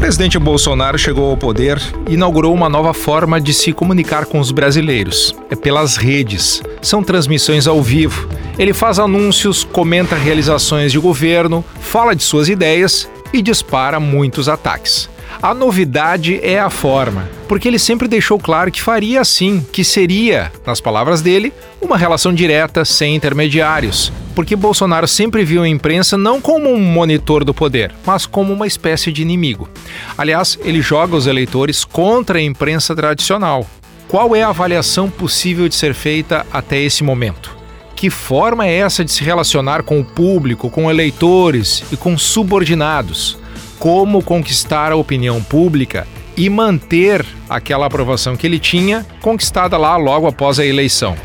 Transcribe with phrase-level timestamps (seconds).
[0.00, 4.50] presidente Bolsonaro chegou ao poder e inaugurou uma nova forma de se comunicar com os
[4.50, 5.34] brasileiros.
[5.50, 6.62] É pelas redes.
[6.80, 8.26] São transmissões ao vivo.
[8.58, 15.06] Ele faz anúncios, comenta realizações de governo, fala de suas ideias e dispara muitos ataques.
[15.42, 20.52] A novidade é a forma, porque ele sempre deixou claro que faria assim, que seria,
[20.66, 24.12] nas palavras dele, uma relação direta, sem intermediários.
[24.34, 28.66] Porque Bolsonaro sempre viu a imprensa não como um monitor do poder, mas como uma
[28.66, 29.68] espécie de inimigo.
[30.16, 33.66] Aliás, ele joga os eleitores contra a imprensa tradicional.
[34.08, 37.56] Qual é a avaliação possível de ser feita até esse momento?
[37.96, 43.39] Que forma é essa de se relacionar com o público, com eleitores e com subordinados?
[43.80, 50.26] Como conquistar a opinião pública e manter aquela aprovação que ele tinha conquistada lá logo
[50.26, 51.16] após a eleição.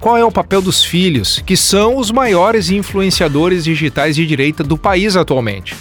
[0.00, 4.78] Qual é o papel dos filhos, que são os maiores influenciadores digitais de direita do
[4.78, 5.74] país atualmente?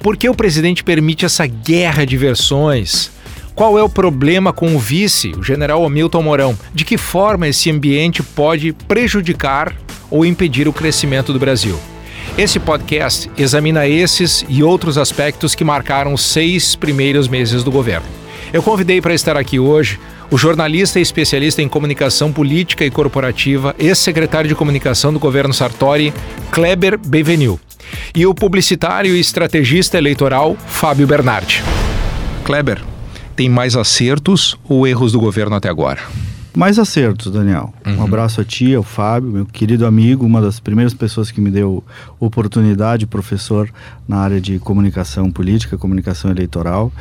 [0.00, 3.10] Por que o presidente permite essa guerra de versões?
[3.54, 6.58] Qual é o problema com o vice, o general Hamilton Mourão?
[6.74, 9.74] De que forma esse ambiente pode prejudicar
[10.10, 11.78] ou impedir o crescimento do Brasil?
[12.40, 18.06] Esse podcast examina esses e outros aspectos que marcaram os seis primeiros meses do governo.
[18.50, 23.76] Eu convidei para estar aqui hoje o jornalista e especialista em comunicação política e corporativa,
[23.78, 26.14] ex-secretário de comunicação do governo Sartori,
[26.50, 27.60] Kleber Bevenil,
[28.16, 31.62] e o publicitário e estrategista eleitoral, Fábio Bernardi.
[32.42, 32.82] Kleber,
[33.36, 36.00] tem mais acertos ou erros do governo até agora?
[36.54, 37.72] Mais acertos, Daniel.
[37.86, 37.98] Uhum.
[37.98, 41.50] Um abraço a ti, ao Fábio, meu querido amigo, uma das primeiras pessoas que me
[41.50, 41.84] deu
[42.18, 43.70] oportunidade, professor
[44.08, 46.92] na área de comunicação política, comunicação eleitoral.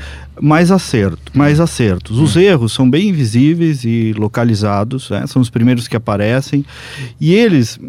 [0.42, 2.18] Mais acerto, mais acertos.
[2.18, 2.42] Os uhum.
[2.42, 5.26] erros são bem visíveis e localizados, né?
[5.28, 6.66] são os primeiros que aparecem.
[7.20, 7.80] E eles,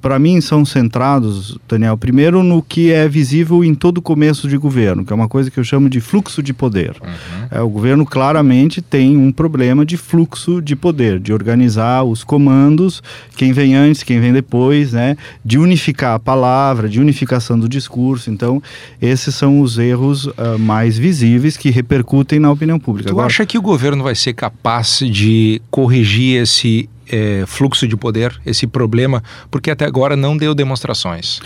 [0.00, 5.04] para mim, são centrados, Daniel, primeiro no que é visível em todo começo de governo,
[5.04, 6.96] que é uma coisa que eu chamo de fluxo de poder.
[7.00, 7.46] Uhum.
[7.50, 13.02] É, o governo claramente tem um problema de fluxo de poder de organizar os comandos,
[13.36, 15.16] quem vem antes, quem vem depois, né?
[15.44, 18.30] De unificar a palavra, de unificação do discurso.
[18.30, 18.62] Então,
[19.00, 23.08] esses são os erros uh, mais visíveis que repercutem na opinião pública.
[23.08, 27.96] Tu Agora, acha que o governo vai ser capaz de corrigir esse é, fluxo de
[27.96, 31.40] poder, esse problema, porque até agora não deu demonstrações?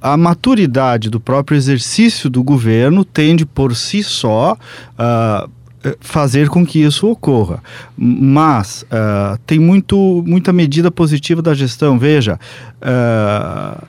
[0.00, 4.56] A maturidade do próprio exercício do governo tende por si só.
[4.98, 5.50] Uh,
[5.82, 7.62] eh, fazer com que isso ocorra.
[7.96, 11.98] Mas uh, tem muito, muita medida positiva da gestão.
[11.98, 12.38] Veja,
[12.82, 13.82] uh,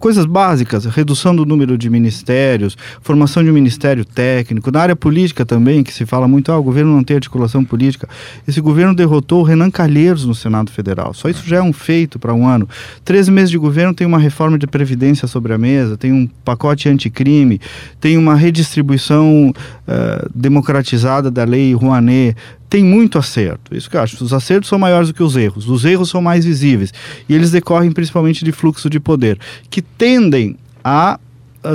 [0.00, 5.44] coisas básicas, redução do número de ministérios, formação de um ministério técnico, na área política
[5.44, 8.08] também, que se fala muito, ah, o governo não tem articulação política.
[8.46, 11.14] Esse governo derrotou o Renan Calheiros no Senado Federal.
[11.14, 12.68] Só isso já é um feito para um ano.
[13.04, 16.88] Treze meses de governo tem uma reforma de previdência sobre a mesa, tem um pacote
[16.88, 17.60] anticrime,
[18.00, 19.52] tem uma redistribuição
[19.86, 22.36] uh, democratizada da lei Rouanet,
[22.68, 23.76] tem muito acerto.
[23.76, 24.22] Isso que eu acho.
[24.22, 25.68] Os acertos são maiores do que os erros.
[25.68, 26.92] Os erros são mais visíveis.
[27.28, 29.38] E eles decorrem principalmente de fluxo de poder,
[29.70, 31.18] que tendem a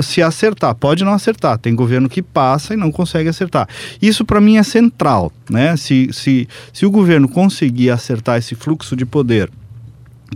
[0.00, 1.58] se acertar, pode não acertar.
[1.58, 3.68] Tem governo que passa e não consegue acertar.
[4.00, 5.76] Isso para mim é central, né?
[5.76, 9.50] Se, se, se o governo conseguir acertar esse fluxo de poder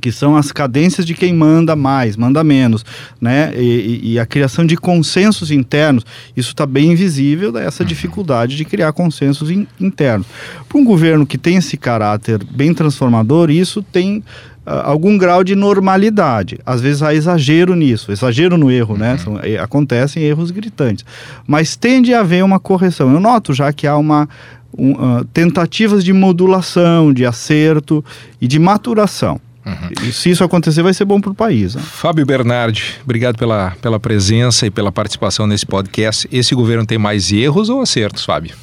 [0.01, 2.85] que são as cadências de quem manda mais, manda menos,
[3.21, 3.53] né?
[3.57, 6.05] E, e a criação de consensos internos,
[6.37, 7.89] isso está bem visível dessa uhum.
[7.89, 10.27] dificuldade de criar consensos in, internos.
[10.69, 15.55] Para um governo que tem esse caráter bem transformador, isso tem uh, algum grau de
[15.55, 16.59] normalidade.
[16.65, 19.13] Às vezes há exagero nisso, exagero no erro, né?
[19.13, 19.19] Uhum.
[19.19, 21.05] São, é, acontecem erros gritantes,
[21.47, 23.13] mas tende a haver uma correção.
[23.13, 24.29] Eu noto já que há uma
[24.77, 28.05] um, uh, tentativas de modulação, de acerto
[28.41, 29.41] e de maturação.
[29.67, 30.09] Uhum.
[30.09, 31.75] E se isso acontecer, vai ser bom para o país.
[31.75, 31.83] Né?
[31.83, 36.29] Fábio Bernardi, obrigado pela, pela presença e pela participação nesse podcast.
[36.31, 38.55] Esse governo tem mais erros ou acertos, Fábio?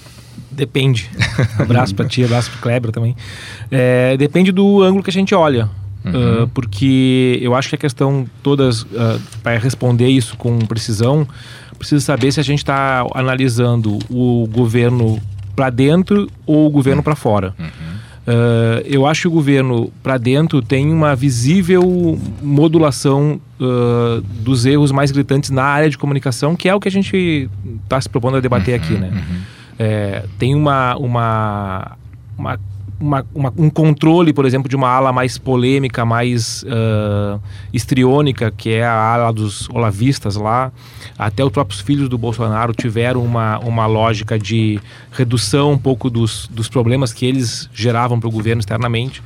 [0.50, 1.10] Depende.
[1.60, 3.16] abraço para ti, abraço para Kleber também.
[3.70, 5.70] É, depende do ângulo que a gente olha.
[6.06, 6.44] Uhum.
[6.44, 11.28] Uh, porque eu acho que a questão todas, uh, para responder isso com precisão,
[11.78, 15.22] precisa saber se a gente está analisando o governo
[15.56, 17.04] para dentro ou o governo uhum.
[17.04, 17.56] para fora.
[17.60, 17.93] Uhum.
[18.26, 24.92] Uh, eu acho que o governo, para dentro, tem uma visível modulação uh, dos erros
[24.92, 27.50] mais gritantes na área de comunicação, que é o que a gente
[27.84, 28.94] está se propondo a debater aqui.
[28.94, 29.10] Né?
[29.10, 29.42] Uhum.
[29.78, 31.98] É, tem uma, uma,
[32.38, 32.60] uma
[33.04, 37.40] uma, uma, um controle, por exemplo, de uma ala mais polêmica, mais uh,
[37.74, 40.72] estriônica, que é a ala dos olavistas lá.
[41.20, 44.80] Até os próprios filhos do Bolsonaro tiveram uma, uma lógica de
[45.12, 49.22] redução um pouco dos, dos problemas que eles geravam para o governo externamente.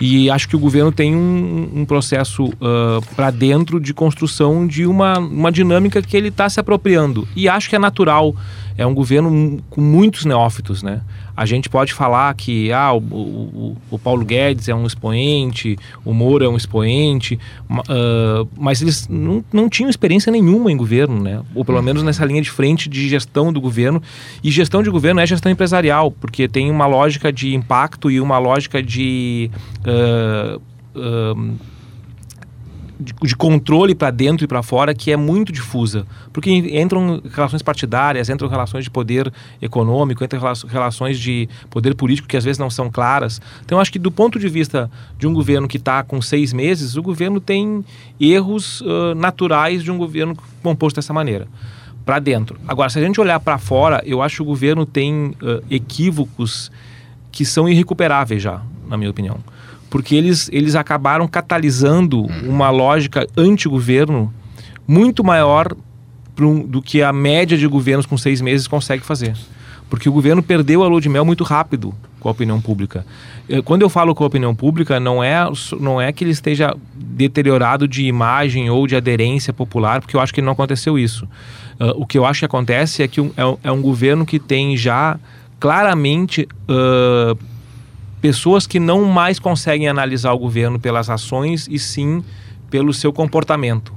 [0.00, 4.86] E acho que o governo tem um, um processo uh, para dentro de construção de
[4.86, 7.28] uma, uma dinâmica que ele está se apropriando.
[7.36, 8.34] E acho que é natural.
[8.76, 11.00] É um governo com muitos neófitos, né?
[11.36, 16.12] A gente pode falar que ah, o, o, o Paulo Guedes é um expoente, o
[16.12, 17.38] Moro é um expoente,
[17.70, 21.42] uh, mas eles não, não tinham experiência nenhuma em governo, né?
[21.54, 24.02] ou pelo menos nessa linha de frente de gestão do governo.
[24.42, 28.38] E gestão de governo é gestão empresarial, porque tem uma lógica de impacto e uma
[28.38, 29.50] lógica de.
[29.84, 30.60] Uh,
[30.94, 31.73] uh,
[33.04, 36.06] de, de controle para dentro e para fora que é muito difusa.
[36.32, 42.36] Porque entram relações partidárias, entram relações de poder econômico, entram relações de poder político que
[42.36, 43.40] às vezes não são claras.
[43.64, 46.96] Então, acho que do ponto de vista de um governo que está com seis meses,
[46.96, 47.84] o governo tem
[48.18, 51.46] erros uh, naturais de um governo composto dessa maneira
[52.04, 52.58] para dentro.
[52.66, 56.70] Agora, se a gente olhar para fora, eu acho que o governo tem uh, equívocos
[57.30, 59.38] que são irrecuperáveis já, na minha opinião
[59.94, 62.48] porque eles, eles acabaram catalisando uhum.
[62.48, 64.34] uma lógica anti-governo
[64.88, 65.72] muito maior
[66.40, 69.36] um, do que a média de governos com seis meses consegue fazer.
[69.88, 73.06] Porque o governo perdeu a lua de mel muito rápido com a opinião pública.
[73.48, 75.36] Eh, quando eu falo com a opinião pública, não é,
[75.78, 80.34] não é que ele esteja deteriorado de imagem ou de aderência popular, porque eu acho
[80.34, 81.24] que não aconteceu isso.
[81.78, 84.40] Uh, o que eu acho que acontece é que um, é, é um governo que
[84.40, 85.20] tem já
[85.60, 87.53] claramente uh,
[88.24, 92.24] pessoas que não mais conseguem analisar o governo pelas ações e sim
[92.70, 93.92] pelo seu comportamento.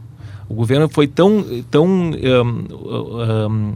[0.50, 3.74] O governo foi tão, tão um, um,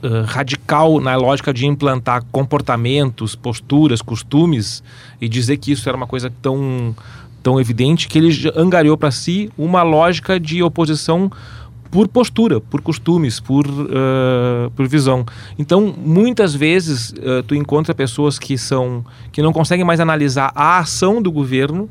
[0.00, 4.80] uh, radical na lógica de implantar comportamentos, posturas, costumes
[5.20, 6.94] e dizer que isso era uma coisa tão,
[7.42, 11.32] tão evidente que ele angariou para si uma lógica de oposição
[11.90, 15.24] por postura, por costumes, por, uh, por visão.
[15.58, 20.78] Então, muitas vezes uh, tu encontra pessoas que são que não conseguem mais analisar a
[20.78, 21.88] ação do governo,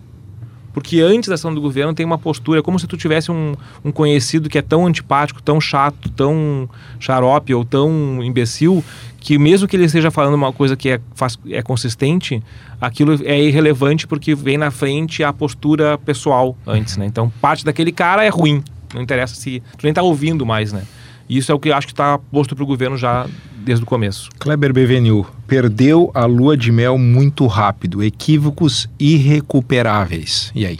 [0.73, 3.91] porque antes da ação do governo tem uma postura, como se tu tivesse um, um
[3.91, 8.83] conhecido que é tão antipático, tão chato, tão xarope ou tão imbecil,
[9.19, 12.43] que mesmo que ele esteja falando uma coisa que é, faz, é consistente,
[12.79, 17.07] aquilo é irrelevante porque vem na frente a postura pessoal antes, né?
[17.07, 18.63] Então, parte daquele cara é ruim.
[18.93, 19.61] Não interessa se.
[19.77, 20.83] Tu nem tá ouvindo mais, né?
[21.29, 23.87] E isso é o que acho que está posto para o governo já desde o
[23.87, 24.29] começo.
[24.39, 30.51] Kleber Bevenil, perdeu a lua de mel muito rápido, equívocos irrecuperáveis.
[30.55, 30.79] E aí?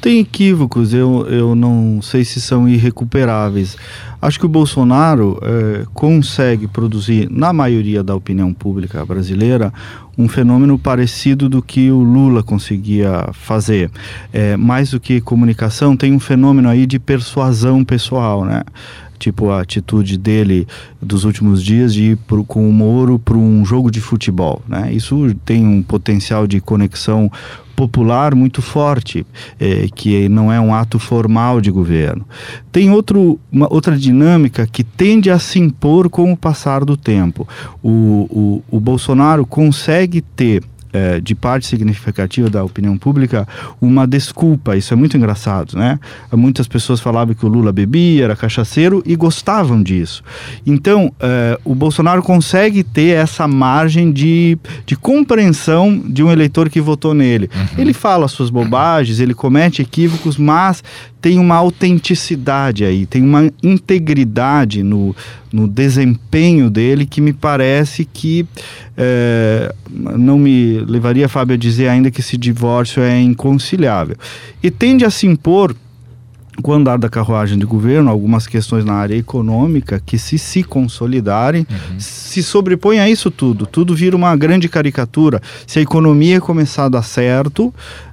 [0.00, 3.76] Tem equívocos, eu, eu não sei se são irrecuperáveis.
[4.22, 9.72] Acho que o Bolsonaro é, consegue produzir, na maioria da opinião pública brasileira,
[10.16, 13.90] um fenômeno parecido do que o Lula conseguia fazer.
[14.32, 18.62] É, mais do que comunicação, tem um fenômeno aí de persuasão pessoal, né?
[19.22, 20.66] Tipo a atitude dele
[21.00, 24.60] dos últimos dias de ir pro, com o Moro para um jogo de futebol.
[24.66, 24.92] Né?
[24.92, 27.30] Isso tem um potencial de conexão
[27.76, 29.24] popular muito forte,
[29.58, 32.26] é, que não é um ato formal de governo.
[32.70, 37.46] Tem outro, uma, outra dinâmica que tende a se impor com o passar do tempo.
[37.82, 43.46] O, o, o Bolsonaro consegue ter é, de parte significativa da opinião pública
[43.80, 44.76] uma desculpa.
[44.76, 45.98] Isso é muito engraçado, né?
[46.32, 50.22] Muitas pessoas falavam que o Lula bebia, era cachaceiro e gostavam disso.
[50.66, 56.80] Então, é, o Bolsonaro consegue ter essa margem de, de compreensão de um eleitor que
[56.80, 57.48] votou nele.
[57.54, 57.66] Uhum.
[57.78, 60.82] Ele fala suas bobagens, ele comete equívocos, mas
[61.22, 65.14] tem uma autenticidade aí, tem uma integridade no,
[65.52, 68.44] no desempenho dele que me parece que
[68.96, 74.16] é, não me levaria, Fábio, a dizer ainda que esse divórcio é inconciliável.
[74.60, 75.76] E tende a se impor
[76.60, 80.62] com o andar da carruagem de governo, algumas questões na área econômica que, se se
[80.62, 82.00] consolidarem, uhum.
[82.00, 83.64] se sobrepõem a isso tudo.
[83.64, 85.40] Tudo vira uma grande caricatura.
[85.66, 87.72] Se a economia começar a dar certo,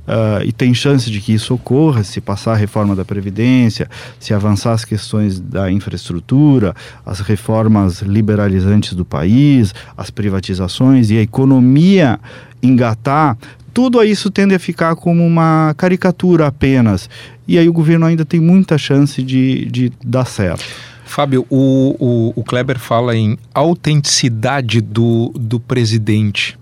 [0.10, 3.89] uh, e tem chance de que isso ocorra, se passar a reforma da Previdência,
[4.20, 6.75] se avançar as questões da infraestrutura,
[7.06, 12.20] as reformas liberalizantes do país, as privatizações e a economia
[12.62, 13.38] engatar,
[13.74, 17.10] tudo isso tende a ficar como uma caricatura apenas.
[17.48, 20.66] E aí o governo ainda tem muita chance de, de dar certo.
[21.06, 26.58] Fábio, o, o, o Kleber fala em autenticidade do, do presidente.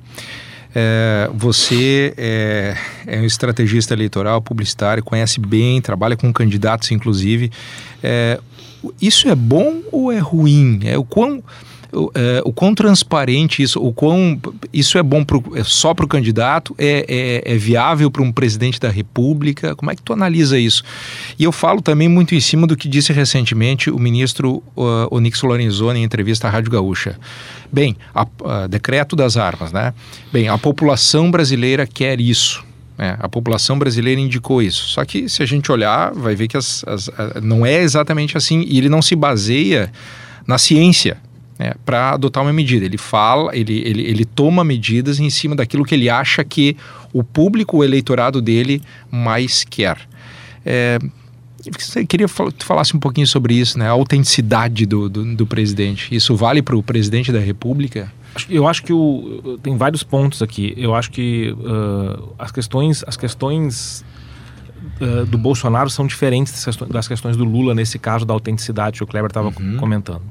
[0.79, 7.51] É, você é, é, um estrategista eleitoral, publicitário, conhece bem, trabalha com candidatos, inclusive.
[8.03, 8.39] É,
[9.01, 10.81] isso é bom ou é ruim?
[10.84, 11.43] É o quão
[11.91, 14.39] o, é, o quão transparente isso, o quão
[14.74, 18.32] isso é bom pro, é só para o candidato, é, é, é viável para um
[18.32, 19.75] presidente da República?
[19.75, 20.84] Como é que tu analisa isso?
[21.38, 25.41] E eu falo também muito em cima do que disse recentemente o ministro uh, Onix
[25.41, 27.17] Lorenzoni em entrevista à Rádio Gaúcha.
[27.72, 29.94] Bem, a, a, decreto das armas, né?
[30.32, 32.65] Bem, a população brasileira quer isso.
[33.00, 34.88] É, a população brasileira indicou isso.
[34.88, 37.10] Só que se a gente olhar, vai ver que as, as,
[37.44, 38.65] não é exatamente assim.
[38.67, 39.91] E ele não se baseia
[40.48, 41.17] na ciência
[41.58, 42.86] né, para adotar uma medida.
[42.86, 46.78] Ele fala, ele, ele, ele toma medidas em cima daquilo que ele acha que
[47.12, 49.98] o público, o eleitorado dele mais quer.
[50.66, 51.00] É,
[51.96, 53.88] eu queria que tu falasse um pouquinho sobre isso, né?
[53.88, 56.14] A autenticidade do, do, do presidente.
[56.16, 58.12] Isso vale para o presidente da República?
[58.50, 60.74] Eu acho que o, tem vários pontos aqui.
[60.78, 64.06] Eu acho que uh, as questões, as questões
[65.02, 69.08] uh, do Bolsonaro são diferentes das questões do Lula nesse caso da autenticidade que o
[69.08, 69.78] Kleber estava uhum.
[69.78, 70.22] comentando.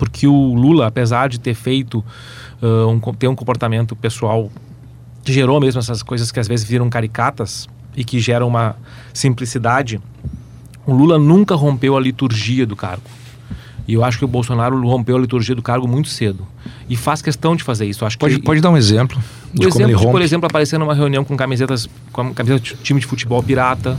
[0.00, 2.02] Porque o Lula, apesar de ter feito
[2.62, 4.50] uh, um, ter um comportamento pessoal
[5.22, 8.76] que gerou mesmo essas coisas que às vezes viram caricatas e que geram uma
[9.12, 10.00] simplicidade,
[10.86, 13.04] o Lula nunca rompeu a liturgia do cargo.
[13.86, 16.48] E eu acho que o Bolsonaro rompeu a liturgia do cargo muito cedo.
[16.88, 18.06] E faz questão de fazer isso.
[18.06, 19.18] Acho pode, que, pode dar um exemplo
[19.52, 20.12] de como exemplo ele rompe?
[20.12, 23.98] por exemplo, aparecer numa reunião com camisetas, com camiseta de time de futebol pirata,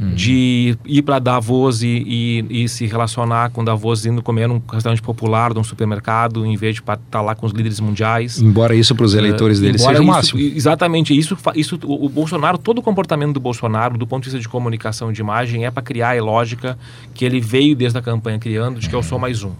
[0.00, 0.14] Hum.
[0.14, 5.02] de ir para Davos e, e, e, se relacionar com Davos indo comer num restaurante
[5.02, 8.40] popular, num supermercado, em vez de estar tá lá com os líderes mundiais.
[8.40, 10.40] Embora isso para os é, eleitores uh, dele seja o máximo.
[10.40, 11.18] Exatamente.
[11.18, 14.48] Isso, isso, o, o, Bolsonaro, todo o comportamento do Bolsonaro, do ponto de vista de
[14.48, 16.78] comunicação de imagem, é para criar a lógica
[17.12, 19.50] que ele veio desde a campanha criando, de que eu sou mais um.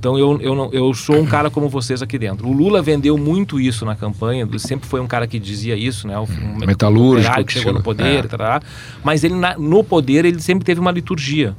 [0.00, 2.48] Então eu, eu, não, eu sou um cara como vocês aqui dentro.
[2.48, 6.08] O Lula vendeu muito isso na campanha, ele sempre foi um cara que dizia isso,
[6.08, 6.18] né?
[6.18, 8.28] Um metalúrgico que chegou no poder, é.
[8.28, 8.62] tará,
[9.04, 11.54] mas ele na, no poder ele sempre teve uma liturgia.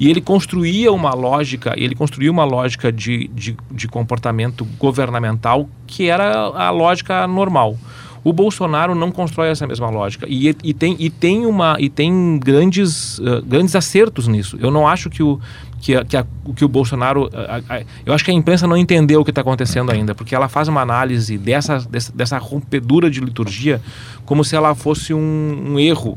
[0.00, 6.08] E ele construía uma lógica, ele construía uma lógica de, de, de comportamento governamental que
[6.08, 7.76] era a lógica normal.
[8.24, 12.38] O Bolsonaro não constrói essa mesma lógica e, e tem, e tem, uma, e tem
[12.38, 14.56] grandes, uh, grandes acertos nisso.
[14.60, 15.40] Eu não acho que o,
[15.82, 16.24] que, a, que, a,
[16.54, 17.28] que o Bolsonaro.
[17.34, 20.48] A, eu acho que a imprensa não entendeu o que está acontecendo ainda, porque ela
[20.48, 23.82] faz uma análise dessa, dessa, dessa rompedura de liturgia
[24.24, 26.16] como se ela fosse um, um erro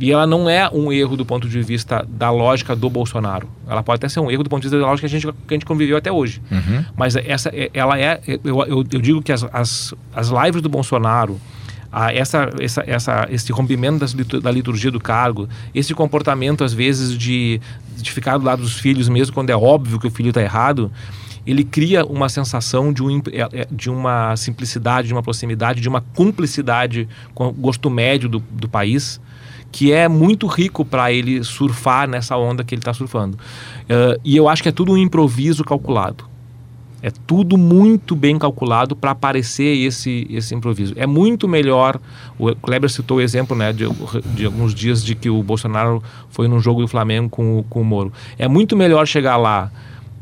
[0.00, 3.46] e ela não é um erro do ponto de vista da lógica do Bolsonaro.
[3.68, 5.32] Ela pode até ser um erro do ponto de vista da lógica que a gente,
[5.46, 6.40] que a gente conviveu até hoje.
[6.50, 6.84] Uhum.
[6.96, 8.18] Mas essa, ela é.
[8.26, 11.38] Eu, eu, eu, digo que as, as, as lives do Bolsonaro.
[11.92, 17.16] A essa, essa, essa, esse rompimento das, da liturgia do cargo, esse comportamento, às vezes,
[17.16, 17.60] de,
[17.96, 20.90] de ficar do lado dos filhos, mesmo quando é óbvio que o filho está errado,
[21.46, 25.88] ele cria uma sensação de, um, é, é, de uma simplicidade, de uma proximidade, de
[25.88, 29.20] uma cumplicidade com o gosto médio do, do país
[29.72, 33.38] que é muito rico para ele surfar nessa onda que ele está surfando.
[33.84, 36.29] Uh, e eu acho que é tudo um improviso calculado.
[37.02, 40.92] É tudo muito bem calculado para aparecer esse, esse improviso.
[40.96, 41.98] É muito melhor.
[42.38, 43.84] O Kleber citou o exemplo né, de,
[44.34, 47.84] de alguns dias de que o Bolsonaro foi num jogo do Flamengo com, com o
[47.84, 48.12] Moro.
[48.38, 49.70] É muito melhor chegar lá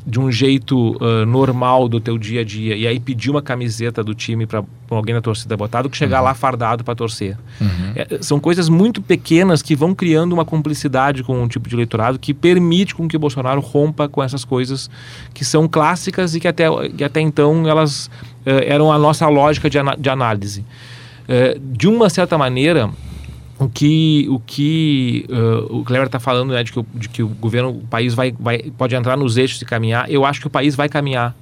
[0.09, 4.03] de um jeito uh, normal do teu dia a dia e aí pedir uma camiseta
[4.03, 6.25] do time para alguém da torcida botar do que chegar uhum.
[6.25, 7.37] lá fardado para torcer.
[7.61, 7.93] Uhum.
[7.95, 12.19] É, são coisas muito pequenas que vão criando uma cumplicidade com um tipo de eleitorado
[12.19, 14.89] que permite com que o Bolsonaro rompa com essas coisas
[15.35, 16.65] que são clássicas e que até,
[16.97, 20.65] que até então elas uh, eram a nossa lógica de, de análise.
[21.29, 22.89] Uh, de uma certa maneira,
[23.59, 27.23] o que o que uh, o Cleber está falando né, de, que o, de que
[27.23, 30.11] o governo, o país vai, vai pode entrar nos eixos e caminhar.
[30.11, 31.35] Eu acho que o país vai caminhar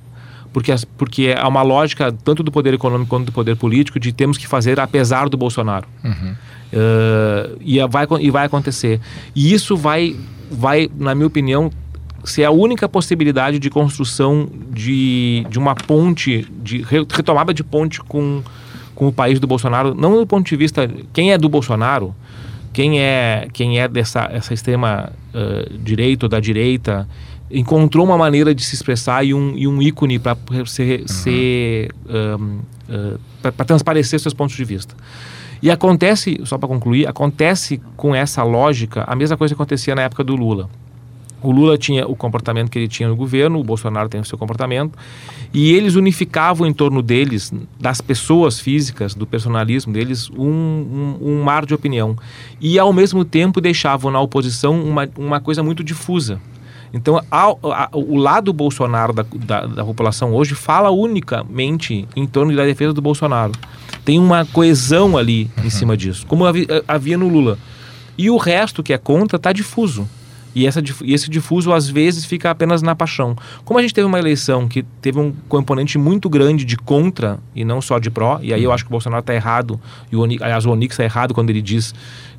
[0.56, 4.38] porque porque é uma lógica tanto do poder econômico quanto do poder político de temos
[4.38, 5.86] que fazer apesar do Bolsonaro.
[6.02, 6.34] Uhum.
[6.72, 8.98] Uh, e vai e vai acontecer.
[9.34, 10.16] E isso vai
[10.50, 11.70] vai na minha opinião
[12.24, 18.42] ser a única possibilidade de construção de, de uma ponte de retomada de ponte com
[18.96, 22.12] com o país do Bolsonaro, não do ponto de vista quem é do Bolsonaro,
[22.72, 27.06] quem é quem é dessa essa extrema uh, direita ou da direita
[27.50, 30.36] encontrou uma maneira de se expressar e um, e um ícone para
[30.66, 31.08] ser, uhum.
[31.08, 34.96] ser um, uh, para transparecer seus pontos de vista.
[35.62, 40.02] E acontece, só para concluir, acontece com essa lógica a mesma coisa que acontecia na
[40.02, 40.68] época do Lula.
[41.46, 44.36] O Lula tinha o comportamento que ele tinha no governo, o Bolsonaro tem o seu
[44.36, 44.98] comportamento,
[45.54, 51.42] e eles unificavam em torno deles, das pessoas físicas, do personalismo deles, um, um, um
[51.44, 52.16] mar de opinião.
[52.60, 56.40] E ao mesmo tempo deixavam na oposição uma, uma coisa muito difusa.
[56.92, 57.60] Então, ao,
[57.92, 63.00] o lado Bolsonaro da, da, da, população hoje fala unicamente em torno da defesa do
[63.00, 63.52] Bolsonaro.
[64.04, 65.64] Tem uma coesão ali uhum.
[65.64, 67.56] em cima disso, como havia, havia no Lula.
[68.18, 70.08] E o resto que é contra está difuso.
[70.56, 73.36] E, essa, e esse difuso, às vezes, fica apenas na paixão.
[73.62, 77.62] Como a gente teve uma eleição que teve um componente muito grande de contra e
[77.62, 78.74] não só de pró, e aí eu uhum.
[78.74, 79.78] acho que o Bolsonaro está errado,
[80.10, 81.94] e o, aliás, o Onix está errado quando ele diz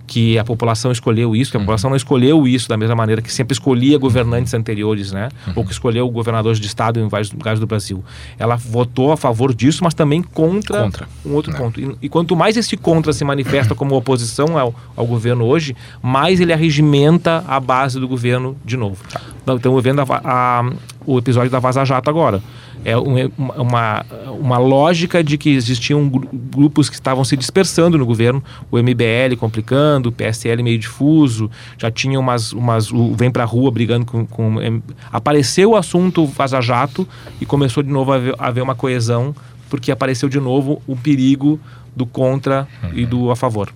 [0.08, 3.32] que a população escolheu isso, que a população não escolheu isso da mesma maneira que
[3.32, 5.28] sempre escolhia governantes anteriores, né?
[5.48, 5.54] Uhum.
[5.58, 8.04] Ou que escolheu governadores de estado em vários lugares do Brasil.
[8.40, 11.08] Ela votou a favor disso, mas também contra, contra.
[11.26, 11.60] um outro não.
[11.60, 11.82] ponto.
[11.82, 16.40] E, e, quanto mais esse contra se manifesta como oposição ao, ao governo hoje, mais
[16.40, 19.04] ele arregimenta a base do governo de novo.
[19.12, 19.22] Tá.
[19.56, 20.72] Estamos vendo a, a,
[21.08, 22.44] o episódio da Vaza Jato agora
[22.86, 24.06] é uma,
[24.40, 30.10] uma lógica de que existiam grupos que estavam se dispersando no governo, o MBL complicando,
[30.10, 34.82] o PSL meio difuso, já tinha umas, umas o Vem Pra Rua brigando com, com...
[35.12, 37.08] Apareceu o assunto Vaza Jato
[37.42, 39.36] e começou de novo a haver, a haver uma coesão,
[39.70, 41.60] porque apareceu de novo o perigo
[41.96, 43.70] do contra e do a favor.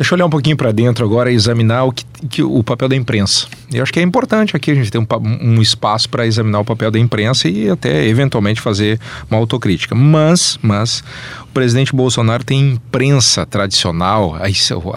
[0.00, 2.88] Deixa eu olhar um pouquinho para dentro agora e examinar o, que, que, o papel
[2.88, 3.46] da imprensa.
[3.70, 5.06] Eu acho que é importante aqui a gente ter um,
[5.42, 8.98] um espaço para examinar o papel da imprensa e até eventualmente fazer
[9.30, 9.94] uma autocrítica.
[9.94, 11.04] Mas, mas
[11.42, 14.38] o presidente Bolsonaro tem imprensa tradicional,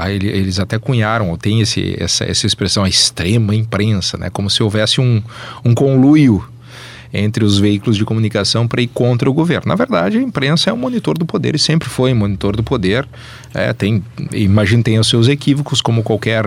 [0.10, 4.30] eles até cunharam, ou tem esse, essa, essa expressão, a extrema imprensa, né?
[4.30, 5.22] como se houvesse um,
[5.66, 6.46] um conluio
[7.14, 9.68] entre os veículos de comunicação para ir contra o governo.
[9.68, 12.64] Na verdade, a imprensa é um monitor do poder e sempre foi um monitor do
[12.64, 13.08] poder.
[13.54, 16.46] É, tem, imagino tem os seus equívocos, como qualquer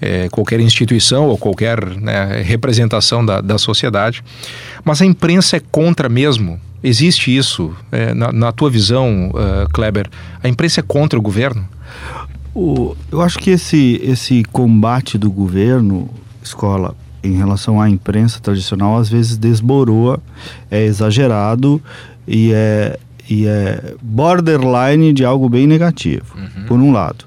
[0.00, 4.24] é, qualquer instituição ou qualquer né, representação da, da sociedade.
[4.84, 6.58] Mas a imprensa é contra mesmo?
[6.82, 7.74] Existe isso?
[7.92, 10.08] É, na, na, tua visão, uh, Kleber,
[10.42, 11.68] a imprensa é contra o governo?
[12.54, 16.08] O, eu acho que esse, esse combate do governo,
[16.42, 20.20] escola, em relação à imprensa tradicional às vezes desboroa,
[20.70, 21.80] é exagerado
[22.26, 22.98] e é,
[23.28, 26.66] e é borderline de algo bem negativo, uhum.
[26.66, 27.24] por um lado.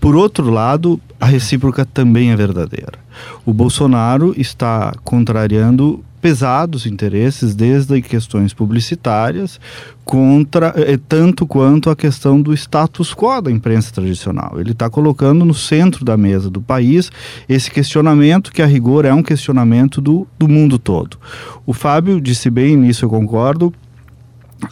[0.00, 2.98] Por outro lado, a recíproca também é verdadeira.
[3.44, 9.60] O Bolsonaro está contrariando pesados interesses, desde questões publicitárias,
[10.04, 14.58] contra eh, tanto quanto a questão do status quo da imprensa tradicional.
[14.58, 17.10] Ele está colocando no centro da mesa do país
[17.48, 21.18] esse questionamento que, a rigor, é um questionamento do, do mundo todo.
[21.64, 23.72] O Fábio disse bem, nisso eu concordo.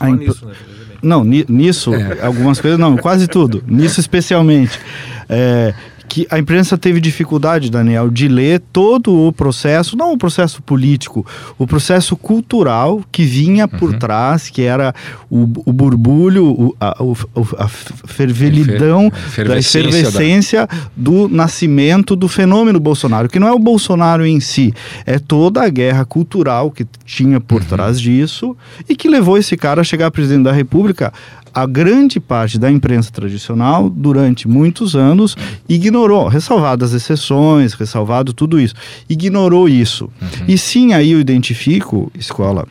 [0.03, 0.21] Imp...
[0.21, 0.55] Nisso, né?
[1.03, 2.25] Não, nisso, é.
[2.25, 3.63] algumas coisas, não, quase tudo.
[3.67, 4.81] Nisso especialmente.
[5.29, 5.75] É,
[6.09, 11.27] que a imprensa teve dificuldade, Daniel, de ler todo o processo, não o processo político,
[11.59, 13.99] o processo cultural que vinha por uhum.
[13.99, 14.95] trás, que era
[15.31, 17.17] o, o burbulho, o, a, o,
[17.59, 19.11] a fervelidão,
[19.47, 20.77] da efervescência da...
[20.97, 24.73] do nascimento do fenômeno Bolsonaro, que não é o Bolsonaro em si,
[25.07, 27.69] é toda a guerra cultural que tinha por uhum.
[27.69, 28.57] trás disso
[28.89, 31.13] e que levou esse cara a chegar a presidente da República
[31.55, 35.37] a grande parte da imprensa tradicional, durante muitos anos,
[35.69, 38.75] ignorou, ressalvadas as exceções, ressalvado tudo isso,
[39.09, 40.11] ignorou isso.
[40.21, 40.45] Uhum.
[40.49, 42.67] E sim, aí eu identifico, escola,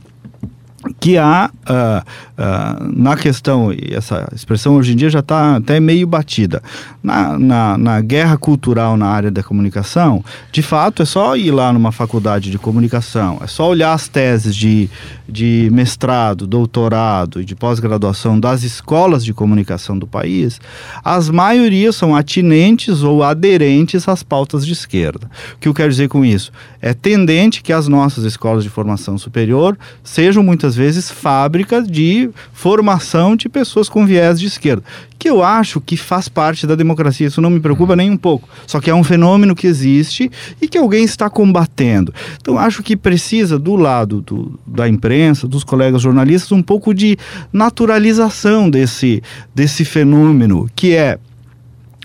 [0.99, 2.03] que há uh,
[2.41, 6.61] uh, na questão, e essa expressão hoje em dia já está até meio batida,
[7.01, 11.71] na, na, na, guerra cultural na área da comunicação, de fato é só ir lá
[11.71, 14.89] numa faculdade de comunicação, é só olhar as teses de,
[15.27, 20.59] de mestrado, doutorado e de pós-graduação das escolas de comunicação do país,
[21.03, 25.29] as maiorias são atinentes ou aderentes às pautas de esquerda.
[25.55, 26.51] O que eu quero dizer com isso?
[26.81, 33.35] É tendente que as nossas escolas de formação superior sejam muitas vezes fábricas de formação
[33.35, 34.83] de pessoas com viés de esquerda,
[35.17, 38.49] que eu acho que faz parte da democracia, isso não me preocupa nem um pouco.
[38.67, 40.29] Só que é um fenômeno que existe
[40.61, 42.13] e que alguém está combatendo.
[42.41, 47.17] Então acho que precisa do lado do, da imprensa, dos colegas jornalistas, um pouco de
[47.51, 49.23] naturalização desse,
[49.55, 51.17] desse fenômeno, que é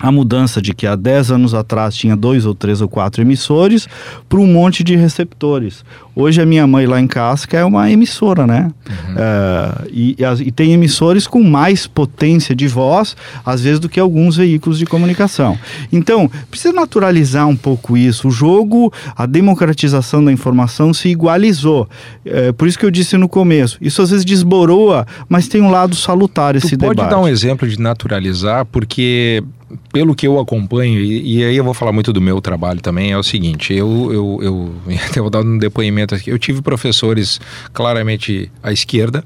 [0.01, 3.89] a mudança de que há 10 anos atrás tinha dois ou três ou quatro emissores
[4.29, 5.85] para um monte de receptores.
[6.15, 8.73] Hoje a minha mãe lá em Casca é uma emissora, né?
[8.89, 9.15] Uhum.
[9.15, 14.37] Uh, e, e, tem emissores com mais potência de voz, às vezes, do que alguns
[14.37, 15.57] veículos de comunicação.
[15.93, 18.29] Então, precisa naturalizar um pouco isso.
[18.29, 21.89] O jogo, a democratização da informação se igualizou.
[22.27, 25.71] Uh, por isso que eu disse no começo, isso às vezes desboroa, mas tem um
[25.71, 27.11] lado salutar esse tu pode debate.
[27.11, 29.45] Pode dar um exemplo de naturalizar, porque
[29.93, 33.13] pelo que eu acompanho, e, e, aí eu vou falar muito do meu trabalho também,
[33.13, 34.75] é o seguinte, eu, eu, eu,
[35.15, 37.41] eu vou dar um depoimento aqui, eu tive professores
[37.73, 39.25] claramente à esquerda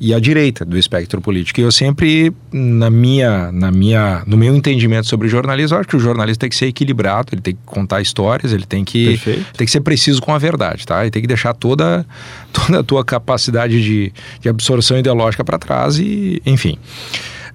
[0.00, 4.54] e à direita do espectro político, e eu sempre, na minha, na minha, no meu
[4.54, 8.00] entendimento sobre jornalismo, acho que o jornalista tem que ser equilibrado, ele tem que contar
[8.00, 9.18] histórias, ele tem que,
[9.56, 11.02] tem que ser preciso com a verdade, tá?
[11.02, 12.04] Ele tem que deixar toda,
[12.52, 16.78] toda a tua capacidade de, de absorção ideológica para trás e, enfim...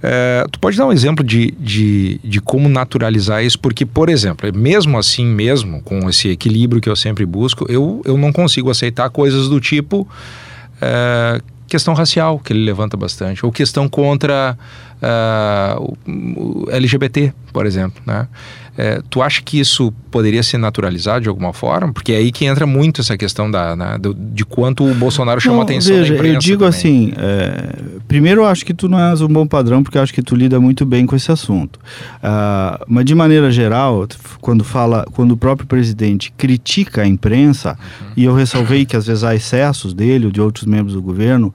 [0.01, 3.59] É, tu pode dar um exemplo de, de, de como naturalizar isso?
[3.59, 8.17] Porque, por exemplo, mesmo assim mesmo, com esse equilíbrio que eu sempre busco, eu, eu
[8.17, 10.07] não consigo aceitar coisas do tipo...
[10.81, 14.57] É, questão racial, que ele levanta bastante, ou questão contra
[15.77, 18.27] o, o LGBT, por exemplo, né?
[18.77, 21.91] É, tu acha que isso poderia se naturalizar de alguma forma?
[21.91, 25.41] Porque é aí que entra muito essa questão da, né, do, de quanto o Bolsonaro
[25.41, 26.35] chamou a atenção veja, da imprensa.
[26.35, 26.69] Eu digo também.
[26.69, 27.75] assim, é,
[28.07, 30.33] primeiro eu acho que tu não és um bom padrão, porque eu acho que tu
[30.33, 31.77] lida muito bem com esse assunto.
[32.23, 34.07] Uh, mas de maneira geral,
[34.39, 38.07] quando fala, quando o próprio presidente critica a imprensa, uhum.
[38.15, 41.53] e eu ressalvei que às vezes há excessos dele ou de outros membros do governo,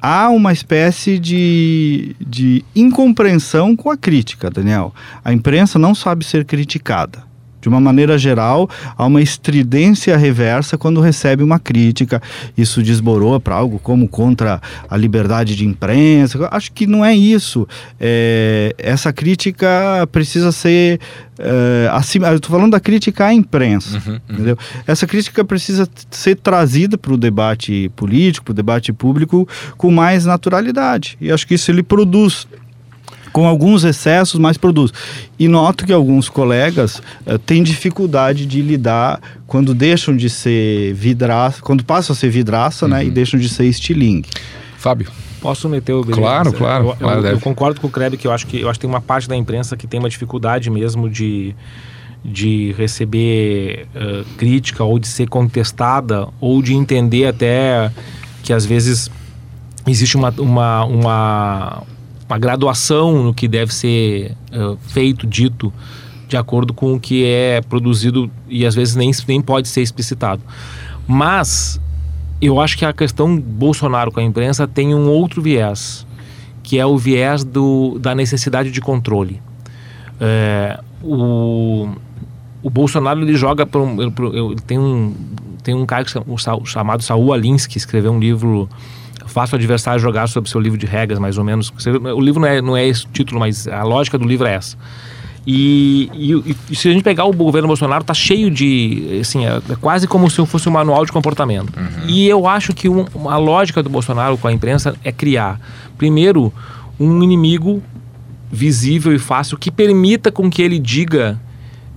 [0.00, 4.94] há uma espécie de, de incompreensão com a crítica, Daniel.
[5.24, 7.29] A imprensa não sabe ser criticada.
[7.60, 12.22] De uma maneira geral, há uma estridência reversa quando recebe uma crítica.
[12.56, 16.48] Isso desboroa para algo como contra a liberdade de imprensa.
[16.50, 17.68] Acho que não é isso.
[17.98, 21.00] É, essa crítica precisa ser.
[21.38, 23.96] É, acima, eu estou falando da crítica à imprensa.
[23.96, 24.20] Uhum, uhum.
[24.28, 24.58] Entendeu?
[24.86, 30.24] Essa crítica precisa ser trazida para o debate político, para o debate público, com mais
[30.26, 31.16] naturalidade.
[31.20, 32.46] E acho que isso ele produz
[33.32, 34.92] com alguns excessos, mas produz.
[35.38, 41.62] E noto que alguns colegas uh, têm dificuldade de lidar quando deixam de ser vidraça,
[41.62, 42.92] quando passam a ser vidraça, uhum.
[42.92, 43.14] né, e uhum.
[43.14, 44.28] deixam de ser estilingue.
[44.76, 45.10] Fábio.
[45.40, 46.88] Posso meter o Claro, claro.
[46.88, 48.82] Eu, claro eu, eu, concordo com o Kreb que eu acho que eu acho que
[48.86, 51.54] tem uma parte da imprensa que tem uma dificuldade mesmo de
[52.22, 57.90] de receber uh, crítica ou de ser contestada ou de entender até
[58.42, 59.10] que às vezes
[59.86, 61.82] existe uma, uma, uma
[62.30, 65.72] uma graduação no que deve ser uh, feito, dito,
[66.28, 70.40] de acordo com o que é produzido e às vezes nem, nem pode ser explicitado.
[71.06, 71.80] Mas
[72.40, 76.06] eu acho que a questão Bolsonaro com a imprensa tem um outro viés,
[76.62, 79.42] que é o viés do, da necessidade de controle.
[80.20, 81.88] É, o,
[82.62, 85.14] o Bolsonaro ele joga para um, ele, tem um
[85.62, 86.06] tem um cara
[86.64, 88.66] chamado Saul Alins que escreveu um livro
[89.30, 91.72] faça o adversário jogar sobre seu livro de regras, mais ou menos.
[92.14, 94.76] O livro não é, não é esse título, mas a lógica do livro é essa.
[95.46, 99.18] E, e, e, se a gente pegar o governo Bolsonaro, tá cheio de.
[99.20, 101.72] Assim, é, é quase como se fosse um manual de comportamento.
[101.76, 102.08] Uhum.
[102.08, 105.58] E eu acho que um, a lógica do Bolsonaro com a imprensa é criar,
[105.96, 106.52] primeiro,
[106.98, 107.82] um inimigo
[108.52, 111.40] visível e fácil que permita com que ele diga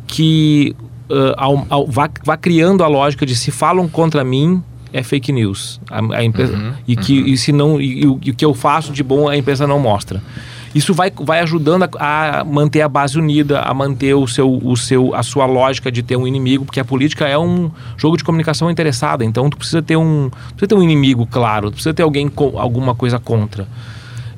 [0.07, 0.75] que
[1.09, 5.31] uh, ao, ao, vá, vá criando a lógica de se falam contra mim, é fake
[5.31, 5.81] news.
[5.89, 7.27] A, a empresa, uhum, e que uhum.
[7.27, 10.21] e se não e, e, o que eu faço de bom a empresa não mostra.
[10.73, 14.75] Isso vai, vai ajudando a, a, manter a base unida, a manter o seu, o
[14.75, 18.23] seu, a sua lógica de ter um inimigo, porque a política é um jogo de
[18.23, 19.23] comunicação interessada.
[19.23, 22.95] Então tu precisa ter um, precisa ter um inimigo claro, precisa ter alguém com alguma
[22.95, 23.67] coisa contra.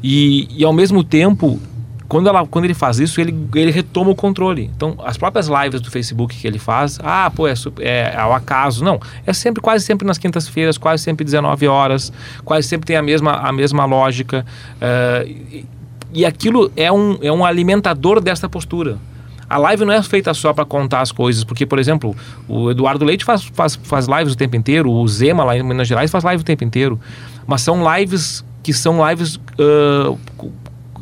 [0.03, 1.59] E, e ao mesmo tempo
[2.07, 4.69] quando, ela, quando ele faz isso, ele, ele retoma o controle.
[4.75, 8.33] Então, as próprias lives do Facebook que ele faz, ah, pô, é, é, é ao
[8.33, 8.83] acaso.
[8.83, 12.13] Não, é sempre, quase sempre nas quintas-feiras, quase sempre 19 horas,
[12.43, 14.45] quase sempre tem a mesma, a mesma lógica.
[14.75, 15.65] Uh, e,
[16.13, 18.97] e aquilo é um, é um alimentador dessa postura.
[19.49, 22.15] A live não é feita só para contar as coisas, porque, por exemplo,
[22.47, 25.87] o Eduardo Leite faz, faz, faz lives o tempo inteiro, o Zema lá em Minas
[25.87, 26.99] Gerais faz live o tempo inteiro.
[27.45, 30.17] Mas são lives que são lives uh,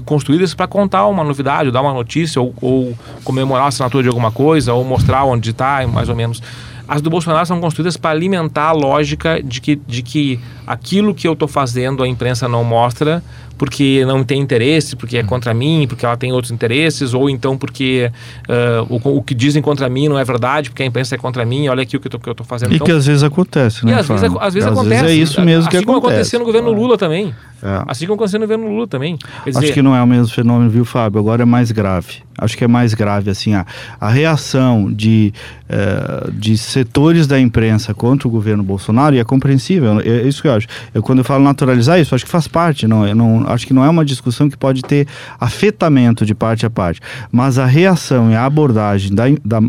[0.05, 4.31] construídas para contar uma novidade, dar uma notícia, ou, ou, comemorar a assinatura de alguma
[4.31, 6.41] coisa, ou mostrar onde está, mais ou menos.
[6.87, 11.25] As do Bolsonaro são construídas para alimentar a lógica de que, de que aquilo que
[11.25, 13.23] eu estou fazendo a imprensa não mostra,
[13.57, 15.27] porque não tem interesse, porque é uhum.
[15.27, 18.11] contra mim, porque ela tem outros interesses, ou então porque
[18.49, 21.45] uh, o, o, que dizem contra mim não é verdade, porque a imprensa é contra
[21.45, 22.73] mim, olha aqui o que eu estou fazendo.
[22.73, 23.93] E então, que às vezes acontece, né?
[23.93, 25.01] E às vezes, às vezes às acontece.
[25.03, 25.77] Vezes é isso mesmo assim que acontece.
[25.77, 27.33] Assim como aconteceu no governo Lula também.
[27.63, 27.83] É.
[27.87, 29.17] Assim como aconteceu no governo Lula também.
[29.45, 31.17] Dizer, Acho que não é o mesmo fenômeno, viu, Fábio?
[31.17, 32.21] Agora é mais grave.
[32.37, 33.65] Acho que é mais grave, assim, a,
[34.01, 35.33] a reação de,
[35.69, 40.41] uh, de setores da imprensa contra o governo Bolsonaro, e é compreensível, é, é isso
[40.41, 40.67] que eu acho.
[40.93, 43.73] Eu, quando eu falo naturalizar isso, acho que faz parte, não, eu não, acho que
[43.73, 45.07] não é uma discussão que pode ter
[45.39, 46.99] afetamento de parte a parte,
[47.31, 49.61] mas a reação e a abordagem da, da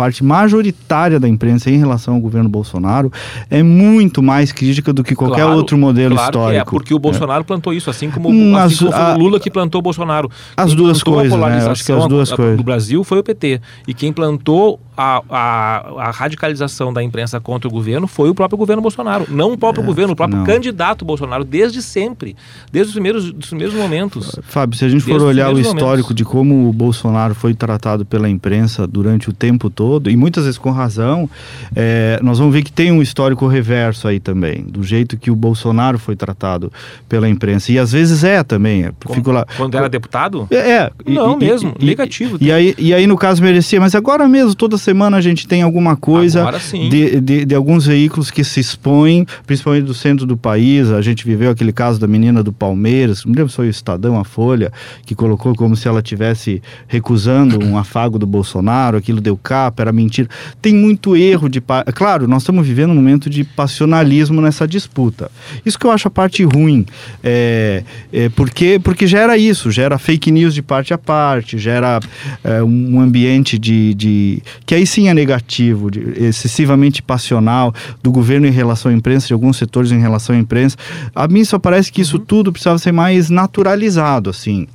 [0.00, 3.12] parte majoritária da imprensa em relação ao governo Bolsonaro
[3.50, 6.60] é muito mais crítica do que qualquer claro, outro modelo claro histórico.
[6.62, 7.44] é, porque o Bolsonaro é.
[7.44, 10.30] plantou isso, assim como, hum, assim como a, o Lula que plantou o Bolsonaro.
[10.56, 11.68] As quem duas coisas, né?
[11.68, 12.56] as duas coisas.
[12.56, 13.60] do Brasil foi o PT.
[13.86, 18.58] E quem plantou a, a, a, radicalização da imprensa contra o governo foi o próprio
[18.58, 19.26] governo Bolsonaro.
[19.28, 20.46] Não o próprio é, governo, o próprio não.
[20.46, 22.36] candidato Bolsonaro, desde sempre,
[22.70, 24.38] desde os primeiros, dos primeiros momentos.
[24.42, 26.14] Fábio, se a gente for olhar o histórico momentos.
[26.14, 30.44] de como o Bolsonaro foi tratado pela imprensa durante o tempo todo, todo, e muitas
[30.44, 31.28] vezes com razão,
[31.74, 35.34] é, nós vamos ver que tem um histórico reverso aí também, do jeito que o
[35.34, 36.72] Bolsonaro foi tratado
[37.08, 37.72] pela imprensa.
[37.72, 38.84] E às vezes é também.
[38.84, 40.46] É, fico lá, quando era deputado?
[40.48, 40.56] É.
[40.56, 42.38] é Não, e, mesmo, e, negativo.
[42.40, 43.80] E, e, aí, e aí, no caso, merecia.
[43.80, 48.30] Mas agora mesmo, toda semana a gente tem alguma coisa de, de, de, alguns veículos
[48.30, 50.88] que se expõem, principalmente do centro do país.
[50.92, 54.20] A gente viveu aquele caso da menina do Palmeiras, não lembro se foi o Estadão,
[54.20, 54.72] a Folha,
[55.04, 59.92] que colocou como se ela tivesse recusando um afago do Bolsonaro, aquilo deu capa, era
[59.92, 60.28] mentira.
[60.60, 61.62] Tem muito erro de.
[61.94, 65.30] Claro, nós estamos vivendo um momento de passionalismo nessa disputa.
[65.64, 66.86] Isso que eu acho a parte ruim.
[67.22, 72.00] É, é porque, porque gera isso, gera fake news de parte a parte, gera
[72.42, 74.42] é, um ambiente de, de.
[74.64, 79.32] que aí sim é negativo, de, excessivamente passional do governo em relação à imprensa, de
[79.32, 80.76] alguns setores em relação à imprensa.
[81.14, 84.66] A mim só parece que isso tudo precisava ser mais naturalizado, assim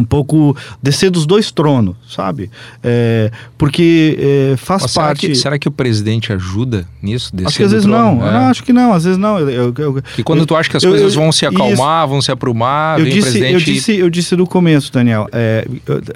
[0.00, 2.50] um pouco descer dos dois tronos, sabe?
[2.82, 4.18] É, porque
[4.52, 5.20] é, faz Mas parte.
[5.20, 7.30] Será que, será que, o presidente ajuda nisso?
[7.44, 8.20] Acho que às vezes trono?
[8.20, 8.26] não.
[8.26, 8.32] É.
[8.32, 8.48] não.
[8.48, 8.92] Acho que não.
[8.92, 9.38] Às vezes não.
[9.38, 12.22] Eu, eu, que quando eu, tu acha que as coisas vão se acalmar, isso, vão
[12.22, 13.52] se aprumar, eu disse, presidente...
[13.52, 15.28] eu disse, eu disse no começo, Daniel.
[15.32, 15.66] É,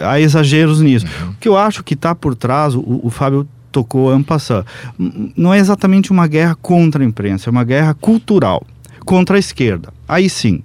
[0.01, 1.07] há exageros nisso.
[1.07, 1.31] Uhum.
[1.31, 4.64] O que eu acho que está por trás, o, o Fábio tocou ampassar.
[5.37, 8.64] Não é exatamente uma guerra contra a imprensa, é uma guerra cultural
[9.05, 9.92] contra a esquerda.
[10.09, 10.62] Aí sim.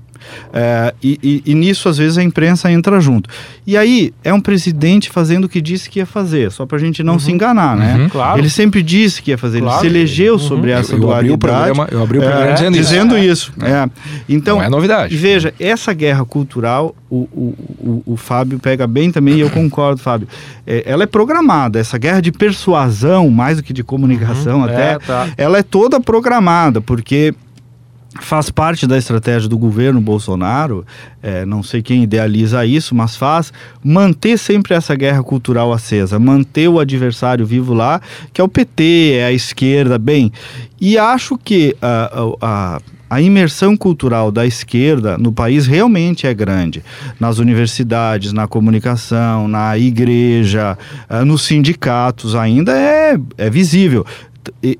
[0.53, 3.29] É, e, e, e, nisso, às vezes, a imprensa entra junto.
[3.65, 6.79] E aí, é um presidente fazendo o que disse que ia fazer, só para a
[6.79, 7.19] gente não uhum.
[7.19, 7.95] se enganar, né?
[7.95, 8.39] Uhum, claro.
[8.39, 9.77] Ele sempre disse que ia fazer, claro.
[9.77, 10.39] ele se elegeu uhum.
[10.39, 11.27] sobre essa eu, dualidade.
[11.27, 13.53] Eu abri o programa, eu abri o programa é, dizendo, dizendo isso.
[13.57, 13.65] isso.
[13.65, 13.89] É.
[14.27, 15.15] Então, não é novidade.
[15.15, 20.01] Veja, essa guerra cultural, o, o, o, o Fábio pega bem também, e eu concordo,
[20.01, 20.27] Fábio.
[20.65, 24.65] É, ela é programada, essa guerra de persuasão, mais do que de comunicação uhum.
[24.65, 25.27] até, é, tá.
[25.37, 27.33] ela é toda programada, porque
[28.23, 30.85] faz parte da estratégia do governo Bolsonaro,
[31.21, 33.51] é, não sei quem idealiza isso, mas faz
[33.83, 38.01] manter sempre essa guerra cultural acesa, manter o adversário vivo lá,
[38.33, 40.31] que é o PT, é a esquerda, bem.
[40.79, 42.09] E acho que a,
[42.41, 46.83] a, a imersão cultural da esquerda no país realmente é grande.
[47.19, 50.77] Nas universidades, na comunicação, na igreja,
[51.09, 54.05] ah, nos sindicatos ainda é, é visível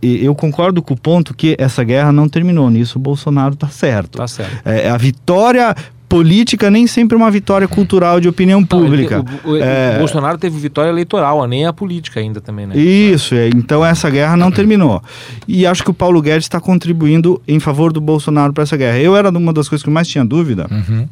[0.02, 2.70] eu concordo com o ponto que essa guerra não terminou.
[2.70, 4.18] Nisso o Bolsonaro está certo.
[4.18, 4.62] Tá certo.
[4.66, 5.76] É, a vitória
[6.10, 9.24] política nem sempre é uma vitória cultural de opinião pública.
[9.24, 9.96] Não, o, o, é...
[9.96, 12.76] o, Bolsonaro teve vitória eleitoral, nem a política ainda também, né?
[12.76, 15.02] Isso, é, então essa guerra não terminou.
[15.48, 18.98] E acho que o Paulo Guedes está contribuindo em favor do Bolsonaro para essa guerra.
[18.98, 21.08] Eu era uma das coisas que mais tinha dúvida uhum.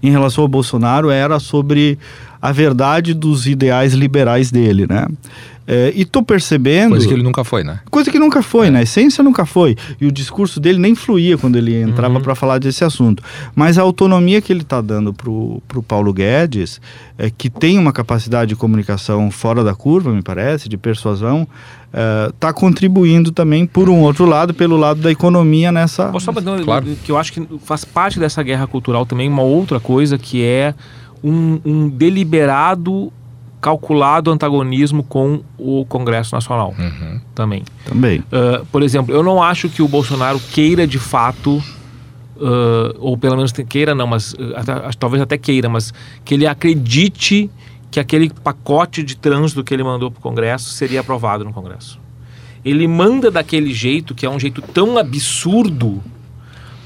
[0.00, 1.98] em relação ao Bolsonaro, era sobre
[2.40, 5.06] a verdade dos ideais liberais dele, né?
[5.70, 6.92] É, e tô percebendo.
[6.92, 7.80] Coisa que ele nunca foi, né?
[7.90, 8.70] Coisa que nunca foi, é.
[8.70, 8.78] né?
[8.78, 9.76] A essência nunca foi.
[10.00, 12.22] E o discurso dele nem fluía quando ele entrava uhum.
[12.22, 13.22] para falar desse assunto.
[13.54, 16.80] Mas a autonomia que ele está dando pro, pro Paulo Guedes,
[17.18, 21.46] é, que tem uma capacidade de comunicação fora da curva, me parece, de persuasão,
[22.32, 26.06] está é, contribuindo também, por um outro lado, pelo lado da economia nessa.
[26.06, 26.86] Posso só claro.
[27.04, 30.74] que eu acho que faz parte dessa guerra cultural também uma outra coisa que é
[31.22, 33.12] um, um deliberado
[33.60, 37.20] calculado antagonismo com o Congresso Nacional uhum.
[37.34, 37.62] também.
[37.84, 38.20] Também.
[38.20, 41.56] Uh, por exemplo, eu não acho que o Bolsonaro queira de fato,
[42.36, 45.92] uh, ou pelo menos queira não, mas uh, até, talvez até queira, mas
[46.24, 47.50] que ele acredite
[47.90, 51.98] que aquele pacote de trânsito que ele mandou para o Congresso seria aprovado no Congresso.
[52.64, 56.02] Ele manda daquele jeito, que é um jeito tão absurdo,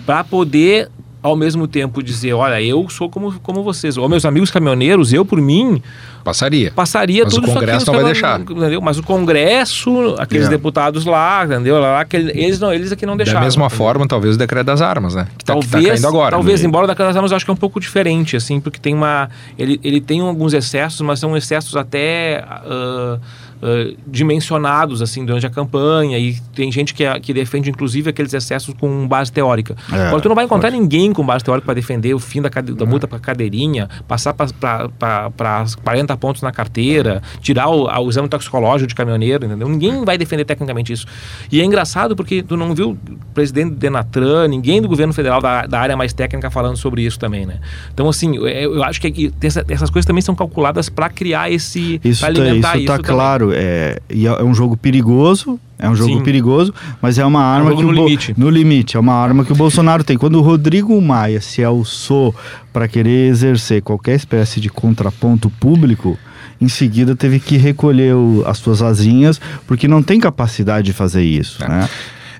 [0.06, 0.90] para poder
[1.22, 5.24] ao mesmo tempo dizer, olha, eu sou como, como vocês, ou meus amigos caminhoneiros, eu
[5.24, 5.80] por mim
[6.24, 8.80] passaria, passaria Mas tudo o Congresso não vai deixar, entendeu?
[8.80, 10.56] Mas o Congresso, aqueles yeah.
[10.56, 11.78] deputados lá, entendeu?
[11.78, 13.40] Lá, aquele, eles não, eles aqui não deixaram.
[13.40, 13.78] Da mesma entendeu?
[13.78, 15.28] forma, talvez o decreto das armas, né?
[15.38, 16.30] Que tá, talvez, que tá caindo agora.
[16.32, 16.68] Talvez, né?
[16.68, 18.92] embora o decreto das armas eu acho que é um pouco diferente, assim, porque tem
[18.92, 23.20] uma, ele, ele tem alguns excessos, mas são excessos até uh,
[23.62, 28.74] uh, dimensionados assim durante a campanha e tem gente que, que defende inclusive aqueles excessos
[28.74, 29.76] com base teórica.
[29.92, 30.80] É, Agora tu não vai encontrar pode.
[30.80, 35.64] ninguém com base teórica para defender o fim da, da multa para cadeirinha, passar para
[35.82, 39.68] 40 pontos na carteira, tirar o, o, exame toxicológico de caminhoneiro, entendeu?
[39.68, 41.06] Ninguém vai defender tecnicamente isso.
[41.50, 42.96] E é engraçado porque tu não viu o
[43.32, 47.18] presidente do Denatran, ninguém do governo federal da, da área mais técnica falando sobre isso
[47.18, 47.58] também, né?
[47.92, 52.00] Então assim, eu, eu acho que essa, essas coisas também são calculadas para criar esse,
[52.04, 52.86] isso tá, alimentar isso.
[52.86, 56.22] Tá isso tá claro, é, é um jogo perigoso, é um jogo Sim.
[56.22, 58.34] perigoso, mas é uma arma é um que no limite.
[58.36, 60.16] no limite, é uma arma que o Bolsonaro tem.
[60.16, 62.34] Quando o Rodrigo Maia se alçou
[62.72, 66.18] para querer exercer qualquer espécie de contraponto público,
[66.60, 71.24] em seguida teve que recolher o, as suas asinhas, porque não tem capacidade de fazer
[71.24, 71.68] isso, é.
[71.68, 71.88] né?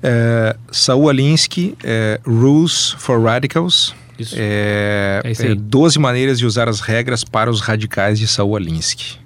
[0.05, 3.95] É, Saul Alinsky, é, Rules for Radicals.
[4.19, 4.35] Isso.
[4.39, 8.57] É, é, isso é 12 maneiras de usar as regras para os radicais de Saul
[8.57, 9.22] Alinsky.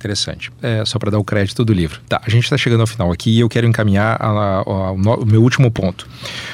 [0.00, 0.50] Interessante.
[0.62, 2.00] É, só para dar o crédito do livro.
[2.08, 4.18] Tá, a gente está chegando ao final aqui e eu quero encaminhar
[4.66, 6.08] o meu último ponto.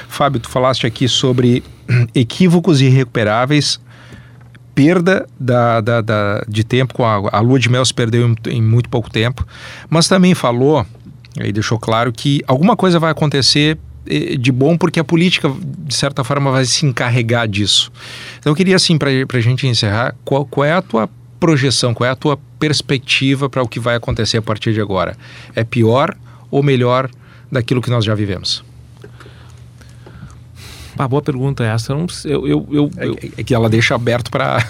[0.09, 1.63] Fábio, tu falaste aqui sobre
[2.13, 3.81] equívocos irrecuperáveis,
[4.75, 8.35] perda da, da, da, de tempo com a, a lua de mel se perdeu em,
[8.51, 9.47] em muito pouco tempo,
[9.89, 10.85] mas também falou,
[11.41, 13.79] e deixou claro que alguma coisa vai acontecer
[14.09, 17.93] eh, de bom porque a política, de certa forma, vai se encarregar disso.
[18.41, 22.09] Então eu queria, assim, para a gente encerrar, qual, qual é a tua projeção, qual
[22.09, 25.17] é a tua perspectiva para o que vai acontecer a partir de agora?
[25.55, 26.15] É pior
[26.51, 27.11] ou melhor
[27.51, 28.65] daquilo que nós já vivemos?
[30.99, 31.93] Uma boa pergunta essa.
[31.93, 34.57] Eu, eu, eu, eu, é, é, que ela deixa aberto para.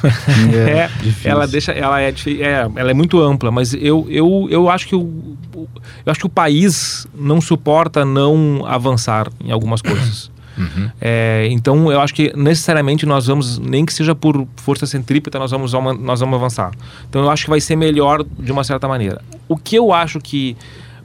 [0.52, 0.90] é, é
[1.22, 4.96] ela deixa, ela é, é, ela é muito ampla, mas eu, eu, eu acho que
[4.96, 10.30] o, eu acho que o país não suporta não avançar em algumas coisas.
[10.56, 10.90] Uhum.
[11.00, 15.50] É, então eu acho que necessariamente nós vamos, nem que seja por força centrípeta, nós
[15.50, 16.72] vamos, nós vamos avançar.
[17.08, 19.22] Então eu acho que vai ser melhor de uma certa maneira.
[19.48, 20.56] O que eu acho que,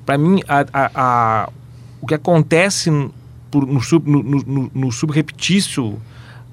[0.05, 1.49] para mim, a, a, a,
[2.01, 2.89] o que acontece
[3.49, 4.89] por, no, sub, no, no, no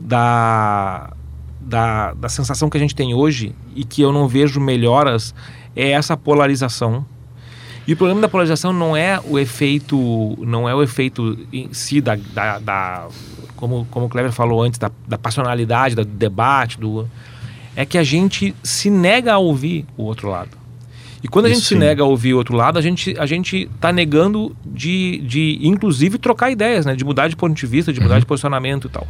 [0.01, 1.13] da,
[1.61, 5.35] da, da sensação que a gente tem hoje e que eu não vejo melhoras
[5.75, 7.05] é essa polarização
[7.89, 12.03] e o problema da polarização não é o efeito, não é o efeito em si
[12.03, 13.09] da, da, da
[13.57, 17.09] como, como o Kleber falou antes, da, da passionalidade, do debate, do,
[17.75, 20.51] é que a gente se nega a ouvir o outro lado.
[21.23, 23.69] E quando a gente se nega a ouvir o outro lado, a gente a gente
[23.75, 26.95] está negando de, de, inclusive, trocar ideias, né?
[26.95, 28.21] De mudar de ponto de vista, de mudar uhum.
[28.21, 29.07] de posicionamento e tal.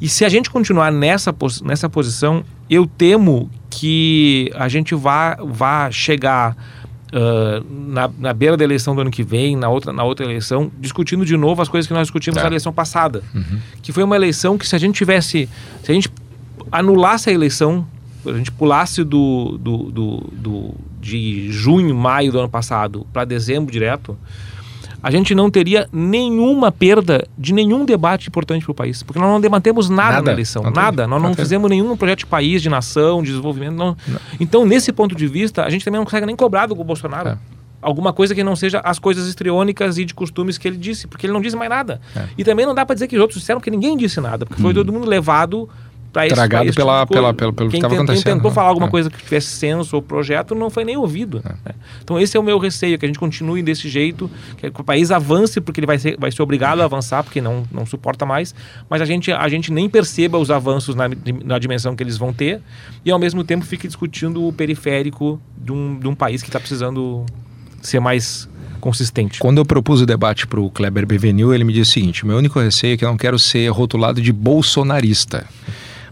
[0.00, 5.90] E se a gente continuar nessa, nessa posição, eu temo que a gente vá, vá
[5.90, 6.56] chegar
[7.12, 10.70] uh, na, na, beira da eleição do ano que vem, na outra, na outra eleição,
[10.78, 12.42] discutindo de novo as coisas que nós discutimos é.
[12.42, 13.22] na eleição passada.
[13.34, 13.58] Uhum.
[13.82, 15.48] Que foi uma eleição que, se a gente tivesse.
[15.82, 16.10] Se a gente
[16.70, 17.86] anulasse a eleição,
[18.26, 23.72] a gente pulasse do, do, do, do de junho, maio do ano passado para dezembro
[23.72, 24.16] direto,
[25.02, 29.02] a gente não teria nenhuma perda de nenhum debate importante para o país.
[29.02, 30.62] Porque nós não debatemos nada, nada na eleição.
[30.62, 31.06] Não nada.
[31.06, 33.74] Nós não, não fizemos nenhum projeto de país, de nação, de desenvolvimento.
[33.74, 33.96] Não.
[34.06, 34.20] não.
[34.38, 37.30] Então, nesse ponto de vista, a gente também não consegue nem cobrar do Bolsonaro.
[37.30, 37.38] É.
[37.82, 41.24] Alguma coisa que não seja as coisas estriônicas e de costumes que ele disse, porque
[41.24, 42.00] ele não disse mais nada.
[42.14, 42.24] É.
[42.36, 44.60] E também não dá para dizer que os outros disseram que ninguém disse nada, porque
[44.60, 44.64] hum.
[44.66, 45.66] foi todo mundo levado
[46.26, 46.34] isso.
[46.34, 48.24] Tragado tipo pela, tipo pela, pelo, pelo que estava acontecendo.
[48.24, 48.54] Quem tentou né?
[48.54, 48.90] falar alguma é.
[48.90, 51.42] coisa que tivesse senso ou projeto não foi nem ouvido.
[51.44, 51.48] É.
[51.68, 51.74] Né?
[52.02, 55.10] Então esse é o meu receio, que a gente continue desse jeito, que o país
[55.10, 58.54] avance porque ele vai ser, vai ser obrigado a avançar, porque não, não suporta mais,
[58.88, 61.04] mas a gente, a gente nem perceba os avanços na,
[61.44, 62.60] na dimensão que eles vão ter
[63.04, 66.58] e ao mesmo tempo fique discutindo o periférico de um, de um país que está
[66.58, 67.24] precisando
[67.80, 68.48] ser mais
[68.80, 69.38] consistente.
[69.38, 72.38] Quando eu propus o debate para o Kleber Bevenil, ele me disse o seguinte: meu
[72.38, 75.46] único receio é que eu não quero ser rotulado de bolsonarista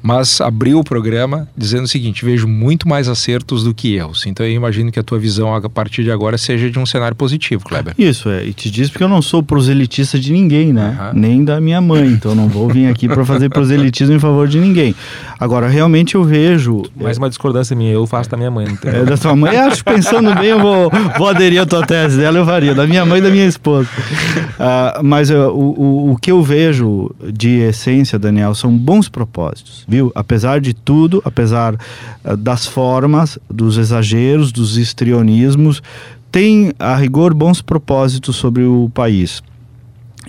[0.03, 4.27] mas abriu o programa dizendo o seguinte: vejo muito mais acertos do que erros.
[4.27, 7.17] Então eu imagino que a tua visão a partir de agora seja de um cenário
[7.17, 7.95] positivo, Kleber.
[7.99, 8.45] Isso, é.
[8.45, 10.97] E te diz porque eu não sou proselitista de ninguém, né?
[11.01, 11.21] Uhum.
[11.21, 12.07] Nem da minha mãe.
[12.09, 14.95] Então não vou vir aqui para fazer proselitismo em favor de ninguém.
[15.39, 16.83] Agora, realmente eu vejo.
[16.97, 18.67] Mais uma discordância minha, eu faço da minha mãe.
[18.85, 22.39] É, da sua mãe, acho pensando bem, eu vou, vou aderir à tua tese dela,
[22.39, 22.75] eu faria.
[22.75, 23.89] Da minha mãe e da minha esposa.
[23.89, 29.85] Uh, mas uh, o, o, o que eu vejo de essência, Daniel, são bons propósitos
[29.89, 30.13] viu?
[30.15, 35.83] Apesar de tudo, apesar uh, das formas, dos exageros, dos histrionismos,
[36.31, 39.43] tem a rigor bons propósitos sobre o país.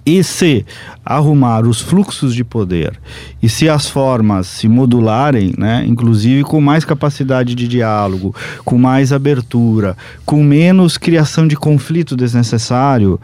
[0.05, 0.65] E se
[1.05, 2.97] arrumar os fluxos de poder
[3.43, 9.11] e se as formas se modularem, né, inclusive com mais capacidade de diálogo, com mais
[9.11, 13.19] abertura, com menos criação de conflito desnecessário,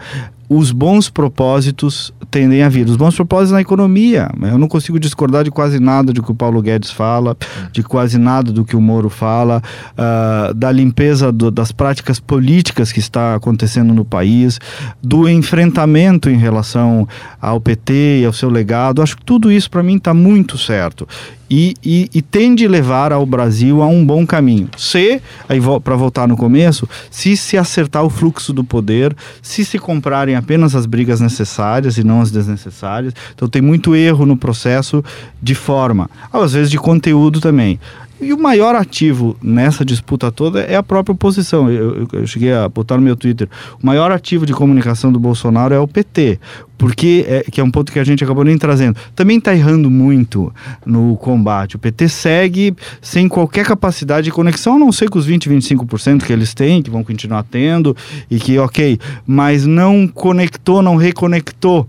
[0.48, 2.88] os bons propósitos tendem a vir.
[2.88, 4.30] Os bons propósitos na economia.
[4.42, 7.36] Eu não consigo discordar de quase nada do que o Paulo Guedes fala,
[7.72, 9.62] de quase nada do que o Moro fala,
[9.94, 14.60] uh, da limpeza do, das práticas políticas que está acontecendo no país,
[15.02, 17.08] do enfrentamento em relação
[17.42, 19.02] ao PT e ao seu legado.
[19.02, 21.08] Acho que tudo isso para mim está muito certo
[21.50, 24.70] e, e, e, tende a levar ao Brasil a um bom caminho.
[24.78, 29.78] Se, aí para voltar no começo, se se acertar o fluxo do poder, se se
[29.78, 33.14] comprarem apenas as brigas necessárias e não as desnecessárias.
[33.34, 35.04] Então tem muito erro no processo
[35.42, 37.80] de forma, às vezes de conteúdo também.
[38.20, 41.70] E o maior ativo nessa disputa toda é a própria oposição.
[41.70, 43.50] Eu, eu, cheguei a botar no meu Twitter.
[43.82, 46.40] O maior ativo de comunicação do Bolsonaro é o PT.
[46.78, 48.98] Porque, é, que é um ponto que a gente acabou nem trazendo.
[49.14, 50.54] Também está errando muito
[50.86, 51.76] no combate.
[51.76, 56.24] O PT segue sem qualquer capacidade de conexão, a não ser com os 20, 25%
[56.24, 57.96] que eles têm, que vão continuar tendo,
[58.30, 61.88] e que, ok, mas não conectou, não reconectou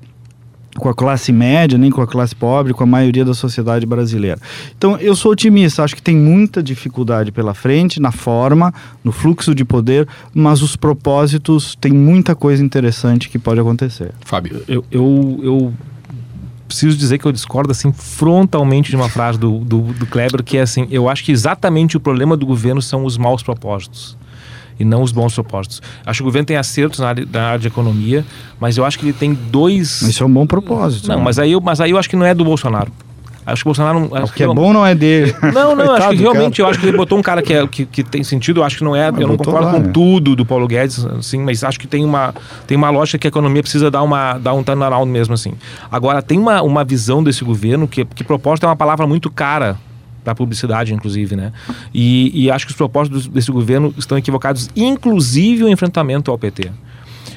[0.79, 4.39] com a classe média, nem com a classe pobre, com a maioria da sociedade brasileira.
[4.77, 9.55] Então, eu sou otimista, acho que tem muita dificuldade pela frente, na forma, no fluxo
[9.55, 14.13] de poder, mas os propósitos, tem muita coisa interessante que pode acontecer.
[14.25, 14.63] Fábio.
[14.69, 15.75] Eu, eu, eu
[16.67, 20.57] preciso dizer que eu discordo assim frontalmente de uma frase do, do, do Kleber, que
[20.57, 24.17] é assim, eu acho que exatamente o problema do governo são os maus propósitos
[24.79, 25.83] e não os bons propósitos.
[26.05, 28.25] Acho que o governo tem acertos na área, na área de economia,
[28.61, 30.03] mas eu acho que ele tem dois.
[30.03, 31.09] Isso é um bom propósito.
[31.09, 31.23] Não, né?
[31.23, 32.93] mas, aí eu, mas aí eu acho que não é do Bolsonaro.
[33.47, 34.11] Acho que o Bolsonaro.
[34.13, 35.33] Acho o que, que é bom não é dele.
[35.55, 37.87] Não, não, acho que realmente, eu acho que ele botou um cara que, é, que,
[37.87, 39.09] que tem sentido, eu acho que não é.
[39.13, 39.91] Mas eu não concordo lá, com né?
[39.93, 42.35] tudo do Paulo Guedes, assim, mas acho que tem uma,
[42.67, 45.53] tem uma lógica que a economia precisa dar, uma, dar um turnaround mesmo, assim.
[45.91, 49.77] Agora, tem uma, uma visão desse governo que, que proposta é uma palavra muito cara
[50.27, 51.53] para publicidade, inclusive, né?
[51.95, 56.65] E, e, acho que os propósitos desse governo estão equivocados, inclusive o enfrentamento ao PT.
[56.67, 56.73] Uh,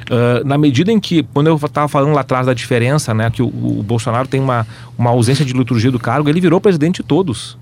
[0.09, 3.43] ah, na medida em que, quando eu estava falando lá atrás da diferença, né, que
[3.43, 4.65] o, o Bolsonaro tem uma,
[4.97, 7.55] uma ausência de liturgia do cargo, ele virou presidente de todos.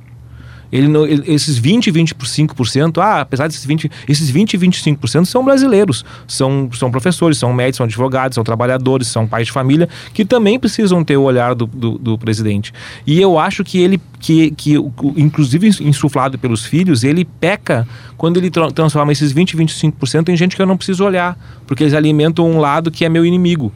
[0.72, 0.92] Ele,
[1.26, 7.38] esses 20, 25%, ah, apesar desses 20, esses 20, 25% são brasileiros, são, são professores,
[7.38, 11.24] são médicos, são advogados, são trabalhadores, são pais de família, que também precisam ter o
[11.24, 12.74] olhar do, do, do presidente.
[13.06, 14.74] E eu acho que ele, que, que
[15.16, 17.88] inclusive insuflado pelos filhos, ele peca
[18.18, 21.84] quando ele tra transforma esses 20, 25% em gente que eu não preciso olhar, porque
[21.84, 23.72] eles alimentam um lado que é meu inimigo.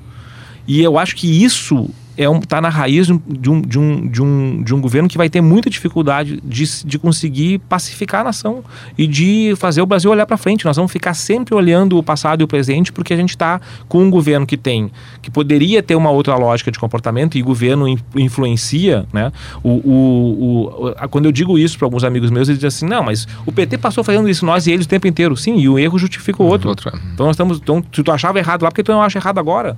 [0.68, 1.90] E eu acho que isso
[2.22, 5.18] é um, tá na raiz de um, de, um, de, um, de um governo que
[5.18, 8.64] vai ter muita dificuldade de, de conseguir pacificar a nação
[8.96, 10.64] e de fazer o Brasil olhar para frente.
[10.66, 14.04] Nós vamos ficar sempre olhando o passado e o presente porque a gente está com
[14.04, 17.88] um governo que tem, que poderia ter uma outra lógica de comportamento e o governo
[18.16, 19.32] influencia, né?
[19.64, 23.04] O, o, o, quando eu digo isso para alguns amigos meus, eles dizem assim, não,
[23.04, 25.36] mas o PT passou fazendo isso, nós e eles o tempo inteiro.
[25.36, 26.70] Sim, e o erro justifica o outro.
[26.70, 26.90] outro.
[26.90, 27.00] É.
[27.14, 29.76] Então nós estamos, então, se tu achava errado lá, porque tu não acha errado agora?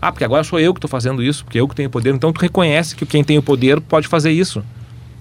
[0.00, 2.14] Ah, porque agora sou eu que estou fazendo isso, porque eu que tenho poder.
[2.14, 4.62] Então tu reconhece que quem tem o poder pode fazer isso.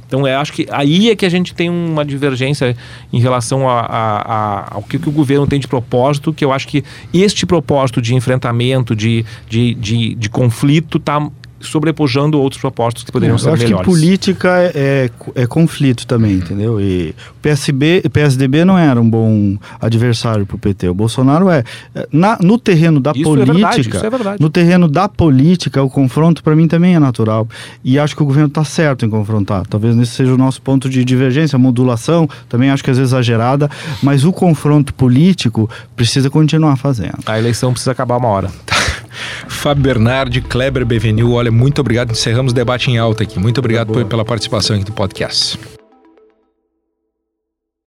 [0.07, 2.76] Então eu acho que aí é que a gente tem uma divergência
[3.11, 6.51] em relação a, a, a, ao que, que, o governo tem de propósito, que eu
[6.51, 11.28] acho que este propósito de enfrentamento, de, de, de, de conflito, está
[11.60, 13.72] sobrepujando outros propósitos que poderiam é, ser melhores.
[13.72, 16.80] Eu acho que política é, é, é, conflito também, entendeu?
[16.80, 20.89] E o PSB, PSDB não era um bom adversário para o PT.
[20.89, 21.64] O Bolsonaro é.
[22.12, 24.41] Na, no terreno da isso política, é verdade, isso é verdade.
[24.41, 27.47] no terreno da política, o confronto para mim também é natural.
[27.84, 29.66] E acho que o governo está certo em confrontar.
[29.68, 33.70] Talvez esse seja o nosso ponto de divergência, modulação, também acho que às vezes exagerada,
[34.01, 37.20] mas o confronto político precisa continuar fazendo.
[37.26, 38.51] A eleição precisa acabar uma hora.
[39.47, 42.11] Fábio Bernardi, Kleber Bevenil, olha, muito obrigado.
[42.11, 43.39] Encerramos o debate em alta aqui.
[43.39, 45.74] Muito obrigado por, pela participação aqui do podcast.